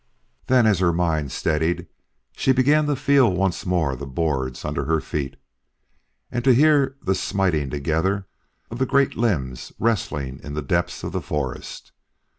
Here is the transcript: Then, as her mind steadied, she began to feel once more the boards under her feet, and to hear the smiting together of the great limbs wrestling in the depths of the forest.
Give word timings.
Then, 0.47 0.65
as 0.65 0.79
her 0.79 0.91
mind 0.91 1.31
steadied, 1.31 1.85
she 2.35 2.53
began 2.53 2.87
to 2.87 2.95
feel 2.95 3.31
once 3.31 3.67
more 3.67 3.95
the 3.95 4.07
boards 4.07 4.65
under 4.65 4.85
her 4.85 4.99
feet, 4.99 5.35
and 6.31 6.43
to 6.43 6.55
hear 6.55 6.95
the 7.03 7.13
smiting 7.13 7.69
together 7.69 8.25
of 8.71 8.79
the 8.79 8.87
great 8.87 9.15
limbs 9.15 9.71
wrestling 9.77 10.39
in 10.41 10.55
the 10.55 10.63
depths 10.63 11.03
of 11.03 11.11
the 11.11 11.21
forest. 11.21 11.91